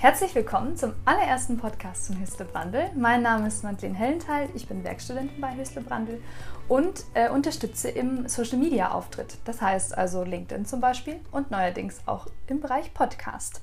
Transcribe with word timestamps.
Herzlich 0.00 0.34
willkommen 0.34 0.78
zum 0.78 0.94
allerersten 1.04 1.58
Podcast 1.58 2.10
Hüstle 2.18 2.46
Brandl. 2.46 2.88
Mein 2.96 3.20
Name 3.20 3.48
ist 3.48 3.62
Madeleine 3.62 3.94
Hellenthal, 3.94 4.48
ich 4.54 4.66
bin 4.66 4.82
Werkstudentin 4.82 5.38
bei 5.42 5.54
Brandl 5.86 6.22
und 6.68 7.04
äh, 7.12 7.28
unterstütze 7.28 7.90
im 7.90 8.26
Social 8.26 8.56
Media 8.56 8.92
Auftritt. 8.92 9.36
Das 9.44 9.60
heißt 9.60 9.98
also 9.98 10.24
LinkedIn 10.24 10.64
zum 10.64 10.80
Beispiel 10.80 11.20
und 11.32 11.50
neuerdings 11.50 12.00
auch 12.06 12.28
im 12.46 12.60
Bereich 12.60 12.94
Podcast. 12.94 13.60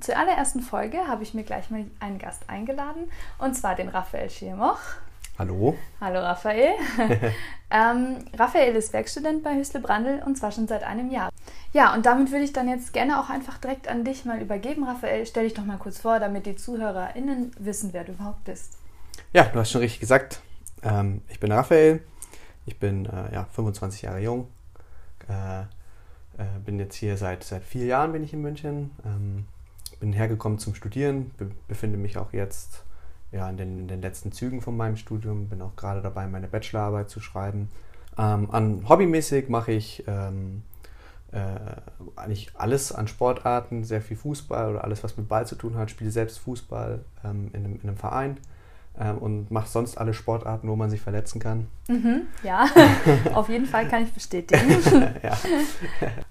Zur 0.00 0.18
allerersten 0.18 0.60
Folge 0.60 1.08
habe 1.08 1.22
ich 1.22 1.32
mir 1.32 1.44
gleich 1.44 1.70
mal 1.70 1.86
einen 1.98 2.18
Gast 2.18 2.50
eingeladen 2.50 3.10
und 3.38 3.54
zwar 3.54 3.74
den 3.74 3.88
Raphael 3.88 4.28
Schirmoch. 4.28 4.80
Hallo. 5.36 5.76
Hallo 6.00 6.20
Raphael. 6.20 6.74
ähm, 7.70 8.18
Raphael 8.38 8.76
ist 8.76 8.92
Werkstudent 8.92 9.42
bei 9.42 9.56
Hüstle 9.56 9.80
Brandl 9.80 10.22
und 10.24 10.38
zwar 10.38 10.52
schon 10.52 10.68
seit 10.68 10.84
einem 10.84 11.10
Jahr. 11.10 11.30
Ja, 11.72 11.92
und 11.92 12.06
damit 12.06 12.30
würde 12.30 12.44
ich 12.44 12.52
dann 12.52 12.68
jetzt 12.68 12.92
gerne 12.92 13.18
auch 13.18 13.30
einfach 13.30 13.58
direkt 13.58 13.88
an 13.88 14.04
dich 14.04 14.24
mal 14.24 14.40
übergeben. 14.40 14.84
Raphael, 14.84 15.26
stell 15.26 15.42
dich 15.42 15.54
doch 15.54 15.64
mal 15.64 15.78
kurz 15.78 15.98
vor, 15.98 16.20
damit 16.20 16.46
die 16.46 16.54
ZuhörerInnen 16.54 17.50
wissen, 17.58 17.92
wer 17.92 18.04
du 18.04 18.12
überhaupt 18.12 18.44
bist. 18.44 18.78
Ja, 19.32 19.42
du 19.42 19.58
hast 19.58 19.72
schon 19.72 19.80
richtig 19.80 19.98
gesagt. 19.98 20.40
Ähm, 20.84 21.22
ich 21.28 21.40
bin 21.40 21.50
Raphael. 21.50 22.04
Ich 22.64 22.78
bin 22.78 23.06
äh, 23.06 23.34
ja, 23.34 23.48
25 23.50 24.02
Jahre 24.02 24.20
jung. 24.20 24.46
Äh, 25.28 25.62
äh, 25.62 26.58
bin 26.64 26.78
jetzt 26.78 26.94
hier 26.94 27.16
seit, 27.16 27.42
seit 27.42 27.64
vier 27.64 27.86
Jahren 27.86 28.12
bin 28.12 28.22
ich 28.22 28.32
in 28.32 28.40
München. 28.40 28.92
Ähm, 29.04 29.46
bin 29.98 30.12
hergekommen 30.12 30.60
zum 30.60 30.76
Studieren. 30.76 31.32
Be 31.36 31.50
befinde 31.66 31.98
mich 31.98 32.18
auch 32.18 32.32
jetzt 32.32 32.83
ja, 33.34 33.48
in, 33.50 33.56
den, 33.56 33.78
in 33.80 33.88
den 33.88 34.00
letzten 34.00 34.32
Zügen 34.32 34.60
von 34.60 34.76
meinem 34.76 34.96
Studium. 34.96 35.48
Bin 35.48 35.60
auch 35.60 35.74
gerade 35.76 36.00
dabei, 36.00 36.26
meine 36.26 36.46
Bachelorarbeit 36.46 37.10
zu 37.10 37.20
schreiben. 37.20 37.68
Ähm, 38.16 38.48
an 38.52 38.88
hobbymäßig 38.88 39.48
mache 39.48 39.72
ich 39.72 40.04
ähm, 40.06 40.62
äh, 41.32 41.40
eigentlich 42.14 42.52
alles 42.54 42.92
an 42.92 43.08
Sportarten, 43.08 43.82
sehr 43.82 44.00
viel 44.00 44.16
Fußball 44.16 44.70
oder 44.70 44.84
alles, 44.84 45.02
was 45.02 45.16
mit 45.16 45.28
Ball 45.28 45.46
zu 45.46 45.56
tun 45.56 45.76
hat. 45.76 45.90
Spiele 45.90 46.12
selbst 46.12 46.38
Fußball 46.38 47.04
ähm, 47.24 47.50
in, 47.52 47.64
einem, 47.64 47.74
in, 47.82 47.88
einem, 47.88 47.96
Verein 47.96 48.36
ähm, 48.96 49.18
und 49.18 49.50
mache 49.50 49.68
sonst 49.68 49.98
alle 49.98 50.14
Sportarten, 50.14 50.68
wo 50.68 50.76
man 50.76 50.90
sich 50.90 51.00
verletzen 51.00 51.40
kann. 51.40 51.66
Mhm, 51.88 52.28
ja, 52.44 52.68
auf 53.34 53.48
jeden 53.48 53.66
Fall 53.66 53.88
kann 53.88 54.04
ich 54.04 54.12
bestätigen. 54.12 54.70
ja. 55.24 55.36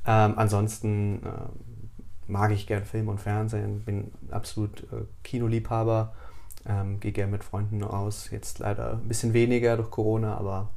Ähm, 0.08 0.33
ansonsten 0.38 1.22
äh, 1.23 2.31
mag 2.31 2.52
ich 2.52 2.66
gern 2.66 2.86
Film 2.86 3.09
und 3.09 3.20
Fernsehen, 3.20 3.81
bin 3.81 4.14
absolut 4.31 4.83
äh, 4.83 5.03
Kinoliebhaber 5.23 6.14
ähm, 6.66 7.00
gehe 7.00 7.11
gerne 7.11 7.31
mit 7.31 7.44
Freunden 7.44 7.83
aus. 7.83 8.30
Jetzt 8.31 8.59
leider 8.59 8.94
ein 8.94 9.08
bisschen 9.08 9.33
weniger 9.33 9.78
durch 9.78 9.92
Corona, 9.92 10.38
aber 10.38 10.70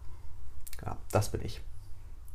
ja, 0.84 0.96
das 1.12 1.30
bin 1.30 1.44
ich. 1.44 1.60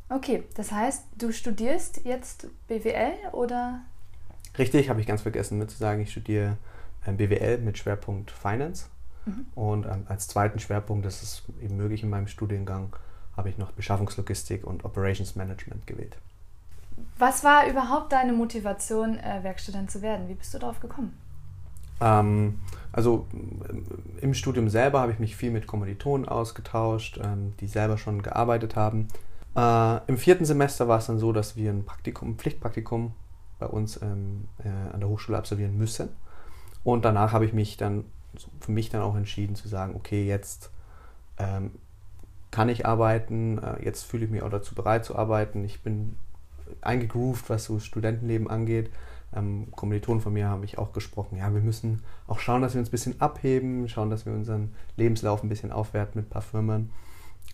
Okay, 0.09 0.43
das 0.55 0.71
heißt, 0.71 1.03
du 1.17 1.31
studierst 1.31 2.03
jetzt 2.03 2.47
BWL 2.67 3.13
oder? 3.31 3.81
Richtig, 4.57 4.89
habe 4.89 4.99
ich 4.99 5.07
ganz 5.07 5.21
vergessen 5.21 5.57
mit 5.57 5.71
zu 5.71 5.77
sagen. 5.77 6.01
Ich 6.01 6.11
studiere 6.11 6.57
ähm, 7.07 7.17
BWL 7.17 7.59
mit 7.59 7.77
Schwerpunkt 7.77 8.31
Finance. 8.31 8.87
Mhm. 9.25 9.45
Und 9.55 9.85
ähm, 9.85 10.05
als 10.07 10.27
zweiten 10.27 10.59
Schwerpunkt, 10.59 11.05
das 11.05 11.23
ist 11.23 11.43
eben 11.61 11.77
möglich 11.77 12.03
in 12.03 12.09
meinem 12.09 12.27
Studiengang, 12.27 12.95
habe 13.37 13.49
ich 13.49 13.57
noch 13.57 13.71
Beschaffungslogistik 13.71 14.65
und 14.65 14.83
Operations 14.83 15.35
Management 15.35 15.87
gewählt. 15.87 16.17
Was 17.17 17.43
war 17.43 17.67
überhaupt 17.67 18.11
deine 18.11 18.33
Motivation, 18.33 19.17
äh, 19.17 19.43
Werkstudent 19.43 19.89
zu 19.89 20.01
werden? 20.01 20.27
Wie 20.27 20.33
bist 20.33 20.53
du 20.53 20.59
darauf 20.59 20.79
gekommen? 20.79 21.17
Ähm, 22.01 22.59
also 22.91 23.27
äh, 23.33 24.23
im 24.23 24.33
Studium 24.33 24.69
selber 24.69 24.99
habe 24.99 25.11
ich 25.11 25.19
mich 25.19 25.35
viel 25.35 25.51
mit 25.51 25.67
Kommilitonen 25.67 26.27
ausgetauscht, 26.27 27.19
ähm, 27.23 27.53
die 27.59 27.67
selber 27.67 27.97
schon 27.97 28.21
gearbeitet 28.21 28.75
haben. 28.75 29.07
Äh, 29.55 29.99
Im 30.07 30.17
vierten 30.17 30.45
Semester 30.45 30.87
war 30.87 30.97
es 30.99 31.07
dann 31.07 31.19
so, 31.19 31.31
dass 31.31 31.55
wir 31.55 31.71
ein 31.71 31.85
Praktikum, 31.85 32.31
ein 32.31 32.35
Pflichtpraktikum 32.35 33.13
bei 33.59 33.67
uns 33.67 34.01
ähm, 34.01 34.47
äh, 34.63 34.93
an 34.93 34.99
der 34.99 35.09
Hochschule 35.09 35.37
absolvieren 35.37 35.77
müssen. 35.77 36.09
Und 36.83 37.05
danach 37.05 37.31
habe 37.31 37.45
ich 37.45 37.53
mich 37.53 37.77
dann 37.77 38.05
für 38.59 38.71
mich 38.71 38.89
dann 38.89 39.01
auch 39.01 39.15
entschieden 39.15 39.55
zu 39.55 39.67
sagen, 39.67 39.95
okay, 39.95 40.25
jetzt 40.25 40.71
ähm, 41.37 41.71
kann 42.49 42.69
ich 42.69 42.85
arbeiten, 42.85 43.59
äh, 43.59 43.83
jetzt 43.83 44.03
fühle 44.03 44.25
ich 44.25 44.31
mich 44.31 44.41
auch 44.41 44.49
dazu 44.49 44.73
bereit 44.73 45.05
zu 45.05 45.15
arbeiten. 45.15 45.63
Ich 45.63 45.81
bin 45.81 46.17
eingegroovt, 46.81 47.49
was 47.49 47.65
so 47.65 47.79
Studentenleben 47.79 48.49
angeht 48.49 48.89
ähm, 49.33 49.71
Kommilitonen 49.71 50.21
von 50.21 50.33
mir 50.33 50.47
haben 50.47 50.61
mich 50.61 50.77
auch 50.77 50.93
gesprochen, 50.93 51.37
ja, 51.37 51.53
wir 51.53 51.61
müssen 51.61 52.03
auch 52.27 52.39
schauen, 52.39 52.61
dass 52.61 52.73
wir 52.73 52.79
uns 52.79 52.89
ein 52.89 52.91
bisschen 52.91 53.21
abheben, 53.21 53.87
schauen, 53.87 54.09
dass 54.09 54.25
wir 54.25 54.33
unseren 54.33 54.73
Lebenslauf 54.97 55.43
ein 55.43 55.49
bisschen 55.49 55.71
aufwerten 55.71 56.19
mit 56.19 56.27
ein 56.27 56.29
paar 56.29 56.41
Firmen. 56.41 56.91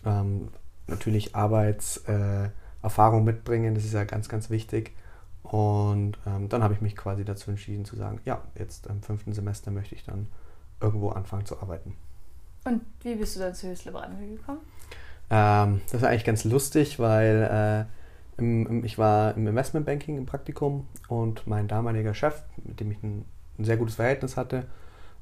Ähm, 0.04 0.48
natürlich 0.86 1.36
Arbeitserfahrung 1.36 3.22
äh, 3.22 3.24
mitbringen, 3.24 3.74
das 3.74 3.84
ist 3.84 3.94
ja 3.94 4.04
ganz, 4.04 4.28
ganz 4.28 4.50
wichtig. 4.50 4.96
Und 5.42 6.18
ähm, 6.26 6.48
dann 6.48 6.62
habe 6.62 6.74
ich 6.74 6.80
mich 6.80 6.96
quasi 6.96 7.24
dazu 7.24 7.50
entschieden 7.50 7.84
zu 7.84 7.96
sagen, 7.96 8.20
ja, 8.24 8.42
jetzt 8.54 8.86
im 8.86 9.02
fünften 9.02 9.32
Semester 9.32 9.70
möchte 9.70 9.94
ich 9.94 10.04
dann 10.04 10.26
irgendwo 10.80 11.10
anfangen 11.10 11.46
zu 11.46 11.60
arbeiten. 11.60 11.96
Und 12.64 12.82
wie 13.02 13.14
bist 13.14 13.36
du 13.36 13.40
dann 13.40 13.54
zu 13.54 13.70
Hüstle 13.70 13.92
gekommen? 13.92 14.60
Ähm, 15.30 15.80
das 15.90 16.02
war 16.02 16.10
eigentlich 16.10 16.24
ganz 16.24 16.44
lustig, 16.44 16.98
weil 16.98 17.86
äh, 17.88 17.97
im, 18.38 18.84
ich 18.84 18.98
war 18.98 19.36
im 19.36 19.46
Investmentbanking 19.46 20.16
im 20.16 20.26
Praktikum 20.26 20.86
und 21.08 21.46
mein 21.46 21.68
damaliger 21.68 22.14
Chef, 22.14 22.42
mit 22.64 22.80
dem 22.80 22.90
ich 22.90 23.02
ein, 23.02 23.24
ein 23.58 23.64
sehr 23.64 23.76
gutes 23.76 23.96
Verhältnis 23.96 24.36
hatte, 24.36 24.66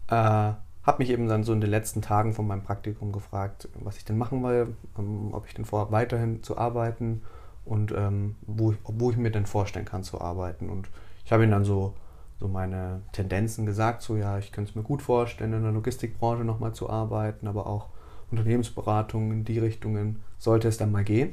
äh, 0.08 0.52
hat 0.82 0.98
mich 1.00 1.10
eben 1.10 1.26
dann 1.26 1.42
so 1.42 1.52
in 1.52 1.60
den 1.60 1.70
letzten 1.70 2.00
Tagen 2.00 2.32
von 2.32 2.46
meinem 2.46 2.62
Praktikum 2.62 3.10
gefragt, 3.10 3.68
was 3.80 3.96
ich 3.96 4.04
denn 4.04 4.18
machen 4.18 4.42
will, 4.44 4.76
ähm, 4.98 5.30
ob 5.32 5.46
ich 5.46 5.54
denn 5.54 5.64
vorhabe, 5.64 5.92
weiterhin 5.92 6.42
zu 6.42 6.58
arbeiten 6.58 7.22
und 7.64 7.92
ähm, 7.92 8.36
wo, 8.42 8.72
ich, 8.72 8.78
wo 8.84 9.10
ich 9.10 9.16
mir 9.16 9.32
denn 9.32 9.46
vorstellen 9.46 9.86
kann 9.86 10.04
zu 10.04 10.20
arbeiten. 10.20 10.70
Und 10.70 10.88
ich 11.24 11.32
habe 11.32 11.42
ihm 11.42 11.50
dann 11.50 11.64
so, 11.64 11.94
so 12.38 12.46
meine 12.46 13.02
Tendenzen 13.12 13.66
gesagt, 13.66 14.02
so 14.02 14.16
ja, 14.16 14.38
ich 14.38 14.52
könnte 14.52 14.70
es 14.70 14.76
mir 14.76 14.82
gut 14.82 15.02
vorstellen, 15.02 15.54
in 15.54 15.62
der 15.62 15.72
Logistikbranche 15.72 16.44
nochmal 16.44 16.74
zu 16.74 16.88
arbeiten, 16.88 17.48
aber 17.48 17.66
auch 17.66 17.88
Unternehmensberatung 18.30 19.32
in 19.32 19.44
die 19.44 19.58
Richtungen 19.58 20.22
sollte 20.38 20.68
es 20.68 20.76
dann 20.76 20.92
mal 20.92 21.04
gehen. 21.04 21.32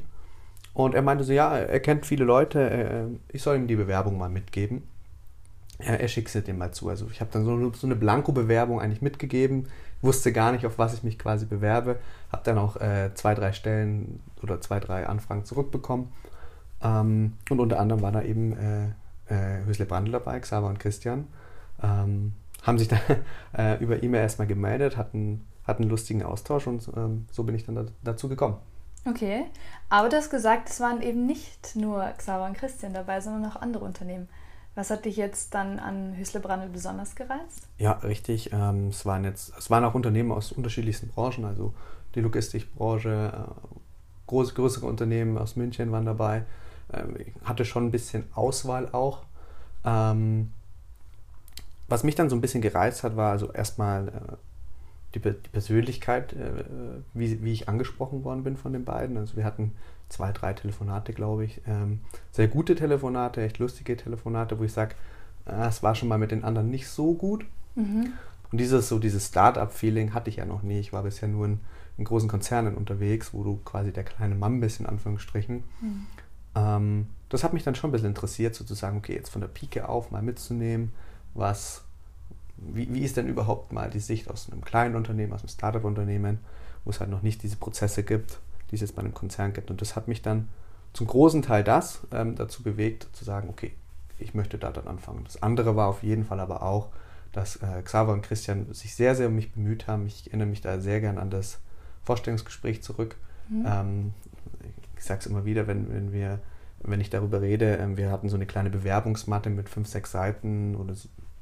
Und 0.73 0.95
er 0.95 1.01
meinte 1.03 1.23
so, 1.23 1.33
ja, 1.33 1.55
er 1.55 1.79
kennt 1.79 2.05
viele 2.05 2.25
Leute, 2.25 2.69
äh, 2.69 3.03
ich 3.29 3.41
soll 3.43 3.57
ihm 3.57 3.67
die 3.67 3.75
Bewerbung 3.75 4.17
mal 4.17 4.29
mitgeben. 4.29 4.83
Er, 5.77 5.99
er 5.99 6.07
schickt 6.07 6.29
sie 6.29 6.41
dem 6.41 6.57
mal 6.57 6.71
zu. 6.71 6.89
Also 6.89 7.07
ich 7.11 7.21
habe 7.21 7.31
dann 7.31 7.45
so, 7.45 7.73
so 7.73 7.87
eine 7.87 7.95
Blanko-Bewerbung 7.95 8.81
eigentlich 8.81 9.01
mitgegeben, 9.01 9.67
wusste 10.01 10.33
gar 10.33 10.51
nicht, 10.51 10.65
auf 10.65 10.77
was 10.77 10.93
ich 10.93 11.03
mich 11.03 11.19
quasi 11.19 11.45
bewerbe, 11.45 11.97
habe 12.31 12.43
dann 12.43 12.57
auch 12.57 12.77
äh, 12.77 13.11
zwei, 13.13 13.35
drei 13.35 13.53
Stellen 13.53 14.19
oder 14.41 14.61
zwei, 14.61 14.79
drei 14.79 15.07
Anfragen 15.07 15.45
zurückbekommen. 15.45 16.11
Ähm, 16.81 17.33
und 17.49 17.59
unter 17.59 17.79
anderem 17.79 18.01
war 18.01 18.11
da 18.11 18.23
eben 18.23 18.57
äh, 18.57 18.87
äh, 19.33 19.65
Hösle 19.65 19.85
Brandl 19.85 20.11
dabei, 20.11 20.39
Xaver 20.39 20.67
und 20.67 20.79
Christian. 20.79 21.27
Ähm, 21.81 22.33
haben 22.63 22.79
sich 22.79 22.87
dann 22.87 22.99
äh, 23.57 23.81
über 23.81 24.01
E-Mail 24.01 24.21
erstmal 24.21 24.47
gemeldet, 24.47 24.97
hatten, 24.97 25.45
hatten 25.65 25.83
einen 25.83 25.91
lustigen 25.91 26.23
Austausch 26.23 26.67
und 26.67 26.89
ähm, 26.95 27.25
so 27.31 27.43
bin 27.43 27.55
ich 27.55 27.65
dann 27.65 27.75
da, 27.75 27.85
dazu 28.03 28.27
gekommen. 28.27 28.57
Okay, 29.05 29.45
aber 29.89 30.09
du 30.09 30.15
hast 30.15 30.29
gesagt, 30.29 30.69
es 30.69 30.79
waren 30.79 31.01
eben 31.01 31.25
nicht 31.25 31.75
nur 31.75 32.03
Xaver 32.17 32.45
und 32.45 32.57
Christian 32.57 32.93
dabei, 32.93 33.19
sondern 33.19 33.51
auch 33.51 33.61
andere 33.61 33.83
Unternehmen. 33.83 34.29
Was 34.75 34.89
hat 34.89 35.05
dich 35.05 35.17
jetzt 35.17 35.53
dann 35.53 35.77
an 35.77 36.15
Hüsle 36.15 36.39
Brandl 36.39 36.69
besonders 36.69 37.15
gereizt? 37.15 37.67
Ja, 37.77 37.91
richtig. 37.91 38.51
Ähm, 38.53 38.87
es, 38.87 39.05
waren 39.05 39.23
jetzt, 39.23 39.53
es 39.57 39.69
waren 39.69 39.83
auch 39.83 39.93
Unternehmen 39.93 40.31
aus 40.31 40.51
unterschiedlichsten 40.51 41.09
Branchen, 41.09 41.45
also 41.45 41.73
die 42.15 42.21
Logistikbranche, 42.21 43.33
äh, 43.35 43.75
große, 44.27 44.53
größere 44.53 44.85
Unternehmen 44.85 45.37
aus 45.37 45.55
München 45.55 45.91
waren 45.91 46.05
dabei. 46.05 46.45
Ähm, 46.91 47.17
ich 47.19 47.33
hatte 47.43 47.65
schon 47.65 47.85
ein 47.85 47.91
bisschen 47.91 48.25
Auswahl 48.33 48.89
auch. 48.93 49.23
Ähm, 49.85 50.51
was 51.87 52.03
mich 52.03 52.15
dann 52.15 52.29
so 52.29 52.35
ein 52.35 52.41
bisschen 52.41 52.61
gereizt 52.61 53.03
hat, 53.03 53.15
war 53.15 53.31
also 53.31 53.51
erstmal 53.51 54.07
äh, 54.07 54.11
die, 55.15 55.19
die 55.19 55.49
Persönlichkeit, 55.51 56.33
äh, 56.33 56.63
wie, 57.13 57.43
wie 57.43 57.51
ich 57.51 57.69
angesprochen 57.69 58.23
worden 58.23 58.43
bin 58.43 58.57
von 58.57 58.73
den 58.73 58.85
beiden. 58.85 59.17
Also 59.17 59.35
wir 59.35 59.45
hatten 59.45 59.73
zwei, 60.09 60.31
drei 60.31 60.53
Telefonate, 60.53 61.13
glaube 61.13 61.45
ich. 61.45 61.61
Ähm, 61.67 61.99
sehr 62.31 62.47
gute 62.47 62.75
Telefonate, 62.75 63.41
echt 63.41 63.59
lustige 63.59 63.97
Telefonate, 63.97 64.59
wo 64.59 64.63
ich 64.63 64.73
sage, 64.73 64.95
äh, 65.45 65.67
es 65.67 65.83
war 65.83 65.95
schon 65.95 66.09
mal 66.09 66.17
mit 66.17 66.31
den 66.31 66.43
anderen 66.43 66.69
nicht 66.69 66.87
so 66.87 67.13
gut. 67.13 67.45
Mhm. 67.75 68.13
Und 68.51 68.59
dieses 68.59 68.87
so 68.89 68.99
dieses 68.99 69.27
Start-up-Feeling 69.27 70.13
hatte 70.13 70.29
ich 70.29 70.37
ja 70.37 70.45
noch 70.45 70.61
nie. 70.61 70.79
Ich 70.79 70.93
war 70.93 71.03
bisher 71.03 71.27
nur 71.27 71.45
in, 71.45 71.59
in, 71.97 72.05
großen 72.05 72.29
Konzernen 72.29 72.75
unterwegs, 72.75 73.33
wo 73.33 73.43
du 73.43 73.59
quasi 73.65 73.91
der 73.91 74.03
kleine 74.03 74.35
Mann 74.35 74.59
bist, 74.59 74.79
in 74.79 74.85
Anführungsstrichen. 74.85 75.63
Mhm. 75.81 76.07
Ähm, 76.55 77.07
das 77.29 77.43
hat 77.43 77.53
mich 77.53 77.63
dann 77.63 77.73
schon 77.73 77.89
ein 77.89 77.93
bisschen 77.93 78.09
interessiert, 78.09 78.53
sozusagen, 78.53 78.97
okay, 78.97 79.15
jetzt 79.15 79.29
von 79.29 79.41
der 79.41 79.47
Pike 79.47 79.89
auf 79.89 80.11
mal 80.11 80.21
mitzunehmen, 80.21 80.91
was 81.33 81.83
wie, 82.73 82.93
wie 82.93 83.03
ist 83.03 83.17
denn 83.17 83.27
überhaupt 83.27 83.71
mal 83.73 83.89
die 83.89 83.99
Sicht 83.99 84.29
aus 84.29 84.51
einem 84.51 84.61
kleinen 84.61 84.95
Unternehmen, 84.95 85.33
aus 85.33 85.41
einem 85.41 85.49
Startup-Unternehmen, 85.49 86.39
wo 86.83 86.91
es 86.91 86.99
halt 86.99 87.09
noch 87.09 87.21
nicht 87.21 87.43
diese 87.43 87.57
Prozesse 87.57 88.03
gibt, 88.03 88.39
die 88.71 88.75
es 88.75 88.81
jetzt 88.81 88.95
bei 88.95 89.01
einem 89.01 89.13
Konzern 89.13 89.53
gibt. 89.53 89.71
Und 89.71 89.81
das 89.81 89.95
hat 89.95 90.07
mich 90.07 90.21
dann 90.21 90.49
zum 90.93 91.07
großen 91.07 91.41
Teil 91.41 91.63
das 91.63 92.01
ähm, 92.11 92.35
dazu 92.35 92.63
bewegt, 92.63 93.07
zu 93.13 93.25
sagen, 93.25 93.49
okay, 93.49 93.73
ich 94.19 94.33
möchte 94.33 94.57
da 94.57 94.71
dann 94.71 94.87
anfangen. 94.87 95.23
Das 95.23 95.41
andere 95.41 95.75
war 95.75 95.87
auf 95.87 96.03
jeden 96.03 96.25
Fall 96.25 96.39
aber 96.39 96.63
auch, 96.63 96.89
dass 97.31 97.55
äh, 97.57 97.81
Xaver 97.81 98.13
und 98.13 98.21
Christian 98.21 98.71
sich 98.73 98.95
sehr, 98.95 99.15
sehr 99.15 99.27
um 99.27 99.35
mich 99.35 99.51
bemüht 99.51 99.87
haben. 99.87 100.05
Ich 100.05 100.27
erinnere 100.27 100.47
mich 100.47 100.61
da 100.61 100.79
sehr 100.79 101.01
gern 101.01 101.17
an 101.17 101.31
das 101.31 101.59
Vorstellungsgespräch 102.03 102.83
zurück. 102.83 103.15
Mhm. 103.49 103.65
Ähm, 103.65 104.13
ich 104.97 105.03
sage 105.03 105.21
es 105.21 105.25
immer 105.25 105.45
wieder, 105.45 105.67
wenn, 105.67 105.91
wenn 105.91 106.13
wir 106.13 106.39
wenn 106.83 107.01
ich 107.01 107.09
darüber 107.09 107.41
rede, 107.41 107.77
ähm, 107.77 107.97
wir 107.97 108.11
hatten 108.11 108.29
so 108.29 108.35
eine 108.35 108.45
kleine 108.45 108.69
Bewerbungsmatte 108.69 109.49
mit 109.49 109.69
fünf, 109.69 109.87
sechs 109.87 110.11
Seiten 110.11 110.75
oder 110.75 110.93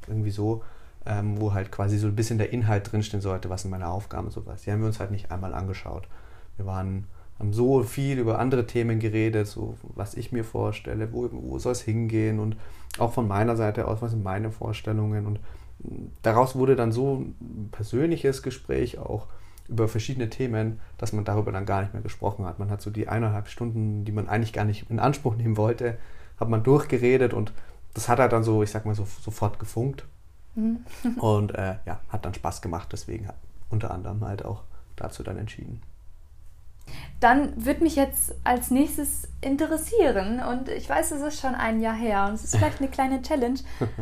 irgendwie 0.07 0.31
so, 0.31 0.63
ähm, 1.05 1.39
wo 1.39 1.53
halt 1.53 1.71
quasi 1.71 1.97
so 1.97 2.07
ein 2.07 2.15
bisschen 2.15 2.37
der 2.37 2.53
Inhalt 2.53 2.91
drinstehen 2.91 3.21
sollte, 3.21 3.49
was 3.49 3.63
sind 3.63 3.71
meine 3.71 3.87
Aufgaben 3.87 4.27
und 4.27 4.33
sowas. 4.33 4.63
Die 4.63 4.71
haben 4.71 4.81
wir 4.81 4.87
uns 4.87 4.99
halt 4.99 5.11
nicht 5.11 5.31
einmal 5.31 5.53
angeschaut. 5.53 6.07
Wir 6.57 6.65
waren, 6.65 7.05
haben 7.39 7.53
so 7.53 7.83
viel 7.83 8.19
über 8.19 8.39
andere 8.39 8.67
Themen 8.67 8.99
geredet, 8.99 9.47
so 9.47 9.77
was 9.81 10.13
ich 10.13 10.31
mir 10.31 10.43
vorstelle, 10.43 11.11
wo, 11.11 11.29
wo 11.31 11.57
soll 11.59 11.71
es 11.71 11.81
hingehen 11.81 12.39
und 12.39 12.55
auch 12.97 13.13
von 13.13 13.27
meiner 13.27 13.55
Seite 13.55 13.87
aus, 13.87 14.01
was 14.01 14.11
sind 14.11 14.23
meine 14.23 14.51
Vorstellungen 14.51 15.25
und 15.25 15.39
daraus 16.21 16.55
wurde 16.55 16.75
dann 16.75 16.91
so 16.91 17.15
ein 17.15 17.69
persönliches 17.71 18.43
Gespräch 18.43 18.99
auch 18.99 19.27
über 19.67 19.87
verschiedene 19.87 20.29
Themen, 20.29 20.79
dass 20.97 21.13
man 21.13 21.23
darüber 21.23 21.51
dann 21.51 21.65
gar 21.65 21.81
nicht 21.81 21.93
mehr 21.93 22.03
gesprochen 22.03 22.45
hat. 22.45 22.59
Man 22.59 22.69
hat 22.69 22.81
so 22.81 22.89
die 22.89 23.07
eineinhalb 23.07 23.47
Stunden, 23.47 24.05
die 24.05 24.11
man 24.11 24.27
eigentlich 24.27 24.53
gar 24.53 24.65
nicht 24.65 24.89
in 24.89 24.99
Anspruch 24.99 25.35
nehmen 25.35 25.57
wollte, 25.57 25.97
hat 26.39 26.49
man 26.49 26.63
durchgeredet 26.63 27.33
und 27.33 27.53
das 27.93 28.09
hat 28.09 28.19
halt 28.19 28.33
dann 28.33 28.43
so, 28.43 28.63
ich 28.63 28.71
sag 28.71 28.85
mal, 28.85 28.95
so, 28.95 29.07
sofort 29.21 29.59
gefunkt. 29.59 30.05
Mhm. 30.55 30.83
und 31.17 31.55
äh, 31.55 31.75
ja, 31.85 32.01
hat 32.09 32.25
dann 32.25 32.33
Spaß 32.33 32.61
gemacht, 32.61 32.89
deswegen 32.91 33.27
hat 33.27 33.37
unter 33.69 33.91
anderem 33.91 34.25
halt 34.25 34.43
auch 34.43 34.63
dazu 34.95 35.23
dann 35.23 35.37
entschieden. 35.37 35.81
Dann 37.19 37.65
wird 37.65 37.81
mich 37.81 37.95
jetzt 37.95 38.35
als 38.43 38.71
nächstes 38.71 39.29
interessieren, 39.39 40.41
und 40.41 40.67
ich 40.67 40.89
weiß, 40.89 41.11
es 41.11 41.21
ist 41.21 41.39
schon 41.39 41.55
ein 41.55 41.79
Jahr 41.79 41.95
her 41.95 42.25
und 42.27 42.33
es 42.33 42.43
ist 42.43 42.57
vielleicht 42.57 42.79
eine 42.79 42.89
kleine 42.91 43.21
Challenge, 43.21 43.59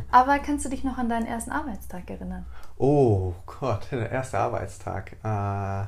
aber 0.09 0.39
kannst 0.39 0.65
du 0.65 0.69
dich 0.69 0.83
noch 0.83 0.97
an 0.97 1.09
deinen 1.09 1.27
ersten 1.27 1.51
Arbeitstag 1.51 2.09
erinnern? 2.09 2.45
Oh 2.77 3.33
Gott, 3.45 3.91
der 3.91 4.09
erste 4.09 4.39
Arbeitstag. 4.39 5.17
Äh, 5.23 5.87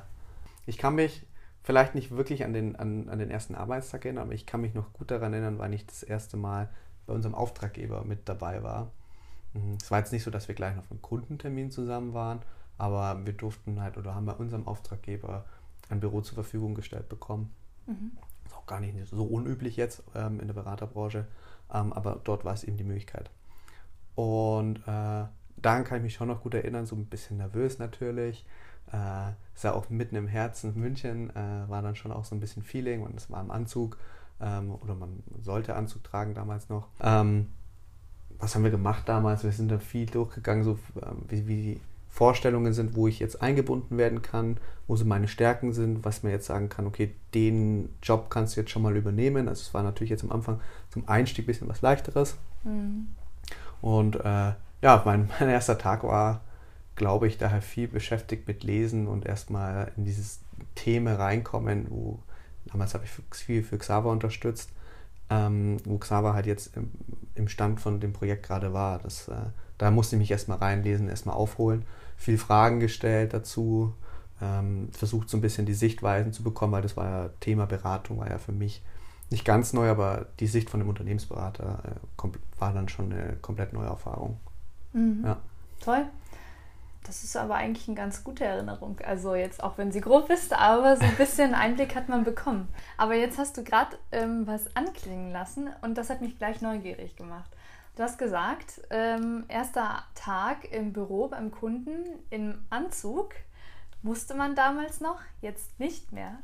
ich 0.66 0.78
kann 0.78 0.96
mich 0.96 1.26
vielleicht 1.64 1.96
nicht 1.96 2.12
wirklich 2.12 2.44
an 2.44 2.54
den, 2.54 2.76
an, 2.76 3.08
an 3.10 3.20
den 3.20 3.32
ersten 3.32 3.56
Arbeitstag 3.56 4.06
erinnern, 4.06 4.26
aber 4.26 4.34
ich 4.34 4.46
kann 4.46 4.62
mich 4.62 4.74
noch 4.74 4.92
gut 4.94 5.10
daran 5.10 5.34
erinnern, 5.34 5.58
wann 5.58 5.74
ich 5.74 5.86
das 5.86 6.04
erste 6.04 6.38
Mal 6.38 6.70
bei 7.06 7.14
unserem 7.14 7.36
Auftraggeber 7.36 8.04
mit 8.04 8.28
dabei 8.28 8.62
war. 8.62 8.92
Mhm, 9.54 9.78
es 9.82 9.92
war 9.92 10.00
jetzt 10.00 10.12
nicht 10.12 10.24
so, 10.24 10.32
dass 10.32 10.48
wir 10.48 10.56
gleich 10.56 10.76
noch 10.76 10.90
einen 10.90 11.02
Kundentermin 11.02 11.72
zusammen 11.72 12.14
waren, 12.14 12.42
aber 12.78 13.26
wir 13.26 13.34
durften 13.34 13.82
halt 13.82 13.98
oder 13.98 14.16
haben 14.16 14.26
bei 14.26 14.34
unserem 14.34 14.68
Auftraggeber 14.68 15.46
ein 15.90 16.00
Büro 16.00 16.22
zur 16.22 16.36
Verfügung 16.36 16.74
gestellt 16.74 17.10
bekommen. 17.10 17.54
Mhm. 17.86 18.12
Ist 18.46 18.56
auch 18.56 18.66
gar 18.66 18.80
nicht 18.80 18.96
so 19.10 19.24
unüblich 19.24 19.76
jetzt 19.76 20.04
ähm, 20.16 20.40
in 20.40 20.48
der 20.48 20.54
Beraterbranche, 20.54 21.28
ähm, 21.74 21.94
aber 21.94 22.20
dort 22.24 22.46
war 22.46 22.54
es 22.54 22.64
eben 22.64 22.78
die 22.78 22.84
Möglichkeit. 22.84 23.30
Und 24.16 24.78
äh, 24.88 25.26
daran 25.58 25.84
kann 25.84 25.98
ich 25.98 26.04
mich 26.04 26.14
schon 26.14 26.28
noch 26.28 26.42
gut 26.42 26.54
erinnern, 26.54 26.86
so 26.86 26.96
ein 26.96 27.06
bisschen 27.06 27.38
nervös 27.38 27.80
natürlich. 27.80 28.46
Äh, 28.92 29.32
ist 29.56 29.64
ja 29.64 29.74
auch 29.74 29.90
mitten 29.90 30.16
im 30.16 30.28
Herzen 30.28 30.74
München, 30.76 31.30
äh, 31.36 31.70
war 31.70 31.82
dann 31.82 31.96
schon 31.96 32.12
auch 32.12 32.26
so 32.26 32.36
ein 32.36 32.40
bisschen 32.40 32.64
Feeling 32.64 33.04
und 33.04 33.16
es 33.16 33.30
war 33.30 33.42
im 33.42 33.52
Anzug 33.52 33.98
ähm, 34.42 34.76
oder 34.76 34.96
man 34.96 35.24
sollte 35.42 35.76
Anzug 35.76 36.04
tragen 36.04 36.34
damals 36.34 36.68
noch. 36.70 36.90
Ähm, 37.00 37.48
was 38.42 38.56
haben 38.56 38.64
wir 38.64 38.72
gemacht 38.72 39.04
damals? 39.06 39.44
Wir 39.44 39.52
sind 39.52 39.70
da 39.70 39.78
viel 39.78 40.08
durchgegangen, 40.08 40.64
so 40.64 40.80
ähm, 41.02 41.24
wie, 41.30 41.48
wie 41.48 41.82
Vorstellungen 42.10 42.74
sind, 42.74 42.96
wo 42.96 43.08
ich 43.08 43.20
jetzt 43.20 43.42
eingebunden 43.42 43.98
werden 43.98 44.22
kann, 44.22 44.58
wo 44.88 44.96
so 44.96 45.06
meine 45.06 45.28
Stärken 45.28 45.72
sind, 45.74 46.04
was 46.04 46.24
mir 46.24 46.32
jetzt 46.32 46.48
sagen 46.48 46.68
kann, 46.68 46.88
okay, 46.88 47.12
den 47.34 47.90
Job 48.04 48.30
kannst 48.30 48.56
du 48.56 48.62
jetzt 48.62 48.72
schon 48.72 48.82
mal 48.82 48.98
übernehmen. 48.98 49.48
Also 49.48 49.62
es 49.62 49.74
war 49.74 49.84
natürlich 49.84 50.10
jetzt 50.10 50.24
am 50.24 50.32
Anfang 50.32 50.60
zum 50.90 51.08
Einstieg 51.08 51.46
ein 51.46 51.48
bisschen 51.48 51.70
was 51.70 51.82
leichteres. 51.82 52.36
Mhm. 52.64 53.08
Und 53.80 54.16
äh, 54.18 54.54
ja, 54.82 55.02
mein, 55.06 55.30
mein 55.40 55.50
erster 55.50 55.78
Tag 55.78 56.04
war, 56.04 56.42
glaube 56.96 57.28
ich, 57.28 57.38
daher 57.38 57.62
viel 57.62 57.88
beschäftigt 57.88 58.48
mit 58.48 58.64
Lesen 58.64 59.08
und 59.08 59.26
erstmal 59.26 59.92
in 59.96 60.04
dieses 60.04 60.40
Thema 60.76 61.16
reinkommen, 61.16 61.88
wo 61.90 62.20
damals 62.66 62.94
habe 62.94 63.06
ich 63.06 63.38
viel 63.38 63.64
für 63.64 63.78
Xaver 63.78 64.10
unterstützt, 64.10 64.72
ähm, 65.32 65.78
wo 65.86 65.98
Xaver 65.98 66.34
halt 66.34 66.46
jetzt 66.46 66.78
im, 66.78 66.92
im, 67.34 67.48
Stand 67.48 67.80
von 67.80 68.00
dem 68.00 68.14
Projekt 68.14 68.46
gerade 68.46 68.74
war. 68.74 69.00
Das, 69.00 69.30
äh, 69.30 69.36
da 69.80 69.90
musste 69.90 70.16
ich 70.16 70.20
mich 70.20 70.32
erstmal 70.32 70.60
reinlesen, 70.60 71.10
erstmal 71.10 71.36
aufholen 71.36 71.86
viel 72.22 72.38
Fragen 72.38 72.80
gestellt 72.80 73.34
dazu, 73.34 73.96
ähm, 74.42 74.90
versucht 74.92 75.30
so 75.30 75.38
ein 75.38 75.42
bisschen 75.42 75.66
die 75.66 75.74
Sichtweisen 75.74 76.34
zu 76.34 76.44
bekommen, 76.44 76.72
weil 76.72 76.84
das 76.84 76.96
war 76.96 77.10
ja 77.10 77.30
Thema 77.40 77.66
Beratung, 77.66 78.20
war 78.20 78.30
ja 78.30 78.38
für 78.38 78.52
mich 78.52 78.84
nicht 79.32 79.44
ganz 79.44 79.74
neu, 79.74 79.90
aber 79.90 80.28
die 80.40 80.48
Sicht 80.48 80.70
von 80.70 80.80
dem 80.80 80.90
Unternehmensberater 80.90 81.84
äh, 81.84 82.30
war 82.60 82.74
dann 82.74 82.90
schon 82.90 83.12
eine 83.12 83.38
komplett 83.42 83.74
neue 83.74 83.88
Erfahrung. 83.88 84.38
Mhm. 84.94 85.24
Ja. 85.26 85.38
Toll. 85.84 86.06
Das 87.06 87.24
ist 87.24 87.36
aber 87.36 87.56
eigentlich 87.56 87.88
eine 87.88 87.98
ganz 87.98 88.24
gute 88.24 88.46
Erinnerung. 88.46 89.00
Also 89.06 89.36
jetzt 89.36 89.64
auch 89.64 89.78
wenn 89.78 89.92
sie 89.92 90.02
grob 90.02 90.30
ist, 90.30 90.54
aber 90.54 90.98
so 90.98 91.04
ein 91.04 91.16
bisschen 91.16 91.54
Einblick 91.54 91.96
hat 91.96 92.10
man 92.10 92.24
bekommen. 92.24 92.68
Aber 92.98 93.16
jetzt 93.16 93.38
hast 93.38 93.58
du 93.58 93.64
gerade 93.64 93.98
ähm, 94.12 94.46
was 94.46 94.76
anklingen 94.76 95.32
lassen 95.32 95.70
und 95.82 95.98
das 95.98 96.10
hat 96.10 96.22
mich 96.22 96.38
gleich 96.38 96.62
neugierig 96.62 97.16
gemacht. 97.16 97.50
Du 97.96 98.04
hast 98.04 98.18
gesagt, 98.18 98.82
ähm, 98.90 99.44
erster 99.48 100.04
Tag 100.16 100.72
im 100.72 100.94
Büro 100.94 101.28
beim 101.28 101.52
Kunden 101.52 102.06
im 102.30 102.66
Anzug. 102.70 103.34
Musste 104.02 104.34
man 104.34 104.56
damals 104.56 105.02
noch, 105.02 105.20
jetzt 105.42 105.80
nicht 105.80 106.12
mehr? 106.12 106.40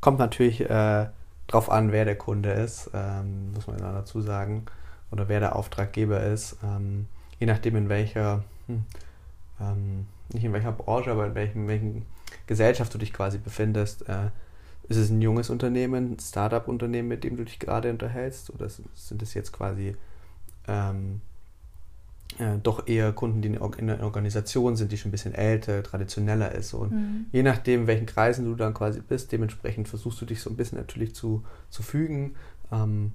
Kommt 0.00 0.18
natürlich 0.18 0.62
äh, 0.62 1.08
drauf 1.46 1.70
an, 1.70 1.92
wer 1.92 2.04
der 2.04 2.16
Kunde 2.16 2.50
ist, 2.50 2.90
ähm, 2.94 3.52
muss 3.52 3.66
man 3.66 3.78
dazu 3.78 4.20
sagen, 4.20 4.66
oder 5.10 5.28
wer 5.28 5.40
der 5.40 5.56
Auftraggeber 5.56 6.22
ist. 6.22 6.56
Ähm, 6.64 7.06
je 7.38 7.46
nachdem, 7.46 7.76
in 7.76 7.88
welcher, 7.88 8.42
hm, 8.66 8.84
ähm, 9.60 10.06
nicht 10.32 10.44
in 10.44 10.52
welcher 10.52 10.72
Branche, 10.72 11.10
aber 11.10 11.26
in 11.26 11.34
welchen, 11.34 11.68
welchen 11.68 12.06
Gesellschaft 12.46 12.92
du 12.92 12.98
dich 12.98 13.12
quasi 13.12 13.38
befindest. 13.38 14.08
Äh, 14.08 14.30
ist 14.88 14.98
es 14.98 15.10
ein 15.10 15.20
junges 15.20 15.50
Unternehmen, 15.50 16.12
ein 16.12 16.18
Startup-Unternehmen, 16.18 17.08
mit 17.08 17.24
dem 17.24 17.36
du 17.36 17.44
dich 17.44 17.58
gerade 17.58 17.90
unterhältst, 17.90 18.50
oder 18.50 18.68
sind 18.68 19.22
es 19.22 19.34
jetzt 19.34 19.52
quasi 19.52 19.96
ähm, 20.68 21.20
äh, 22.38 22.58
doch 22.62 22.86
eher 22.86 23.12
Kunden, 23.12 23.40
die 23.40 23.48
in 23.48 23.86
der 23.86 24.02
Organisation 24.02 24.76
sind, 24.76 24.92
die 24.92 24.98
schon 24.98 25.08
ein 25.08 25.12
bisschen 25.12 25.34
älter, 25.34 25.82
traditioneller 25.82 26.52
ist. 26.52 26.74
Und 26.74 26.92
mhm. 26.92 27.26
je 27.32 27.42
nachdem, 27.42 27.82
in 27.82 27.86
welchen 27.86 28.06
Kreisen 28.06 28.44
du 28.44 28.54
dann 28.54 28.74
quasi 28.74 29.00
bist, 29.00 29.32
dementsprechend 29.32 29.88
versuchst 29.88 30.20
du 30.20 30.26
dich 30.26 30.40
so 30.40 30.50
ein 30.50 30.56
bisschen 30.56 30.78
natürlich 30.78 31.14
zu, 31.14 31.44
zu 31.70 31.82
fügen. 31.82 32.34
Ähm, 32.70 33.12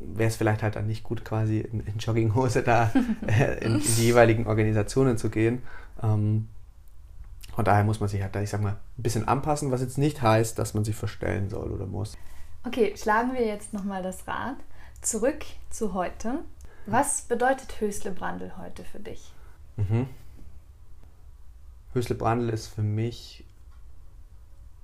Wäre 0.00 0.28
es 0.28 0.36
vielleicht 0.36 0.62
halt 0.62 0.76
dann 0.76 0.86
nicht 0.86 1.02
gut, 1.02 1.24
quasi 1.24 1.58
in, 1.58 1.80
in 1.80 1.98
Jogginghose 1.98 2.62
da 2.62 2.92
äh, 3.26 3.64
in, 3.64 3.76
in, 3.76 3.80
die 3.80 4.04
jeweiligen 4.04 4.46
Organisationen 4.46 5.18
zu 5.18 5.30
gehen. 5.30 5.62
Ähm, 6.02 6.48
von 7.54 7.64
daher 7.64 7.82
muss 7.82 7.98
man 7.98 8.08
sich 8.08 8.22
halt 8.22 8.34
da, 8.36 8.40
ich 8.40 8.50
sag 8.50 8.62
mal, 8.62 8.76
ein 8.98 9.02
bisschen 9.02 9.26
anpassen, 9.26 9.72
was 9.72 9.80
jetzt 9.80 9.98
nicht 9.98 10.22
heißt, 10.22 10.58
dass 10.58 10.74
man 10.74 10.84
sich 10.84 10.94
verstellen 10.94 11.50
soll 11.50 11.72
oder 11.72 11.86
muss. 11.86 12.16
Okay, 12.64 12.94
schlagen 12.96 13.32
wir 13.32 13.44
jetzt 13.44 13.72
nochmal 13.72 14.02
das 14.02 14.28
Rad. 14.28 14.56
Zurück 15.00 15.44
zu 15.70 15.94
heute. 15.94 16.40
Was 16.86 17.22
bedeutet 17.22 17.80
Hösle 17.80 18.12
Brandl 18.12 18.52
heute 18.58 18.84
für 18.84 19.00
dich? 19.00 19.32
Mhm. 19.76 20.06
Hösle 21.94 22.14
Brandl 22.14 22.50
ist 22.50 22.68
für 22.68 22.82
mich 22.82 23.44